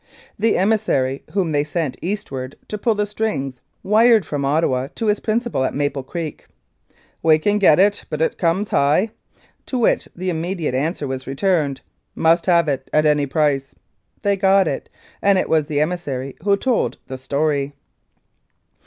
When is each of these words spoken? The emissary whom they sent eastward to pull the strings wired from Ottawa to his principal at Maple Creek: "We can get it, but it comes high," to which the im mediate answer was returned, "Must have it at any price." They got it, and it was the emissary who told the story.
The 0.39 0.57
emissary 0.57 1.21
whom 1.33 1.51
they 1.51 1.63
sent 1.63 1.95
eastward 2.01 2.55
to 2.69 2.79
pull 2.79 2.95
the 2.95 3.05
strings 3.05 3.61
wired 3.83 4.25
from 4.25 4.43
Ottawa 4.43 4.87
to 4.95 5.05
his 5.05 5.19
principal 5.19 5.63
at 5.63 5.75
Maple 5.75 6.01
Creek: 6.01 6.47
"We 7.21 7.37
can 7.37 7.59
get 7.59 7.77
it, 7.79 8.05
but 8.09 8.19
it 8.19 8.39
comes 8.39 8.69
high," 8.69 9.11
to 9.67 9.77
which 9.77 10.09
the 10.15 10.31
im 10.31 10.41
mediate 10.41 10.73
answer 10.73 11.05
was 11.05 11.27
returned, 11.27 11.81
"Must 12.15 12.47
have 12.47 12.67
it 12.67 12.89
at 12.91 13.05
any 13.05 13.27
price." 13.27 13.75
They 14.23 14.35
got 14.35 14.67
it, 14.67 14.89
and 15.21 15.37
it 15.37 15.47
was 15.47 15.67
the 15.67 15.79
emissary 15.79 16.35
who 16.41 16.57
told 16.57 16.97
the 17.05 17.19
story. 17.19 17.75